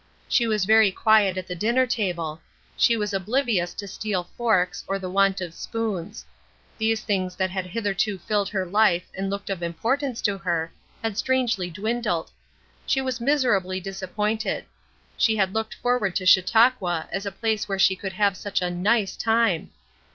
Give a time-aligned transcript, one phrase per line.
[0.27, 2.41] She was very quiet at the dinner table;
[2.75, 6.25] she was oblivious to steel forks or the want of spoons;
[6.79, 11.19] these things that had hitherto filled her life and looked of importance to her had
[11.19, 12.31] strangely dwindled;
[12.87, 14.65] she was miserably disappointed;
[15.17, 18.71] she had looked forward to Chautauqua as a place where she could have such a
[18.71, 19.69] "nice" time.